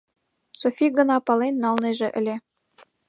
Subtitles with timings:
[0.61, 2.35] Софи гына пален налнеже ыле: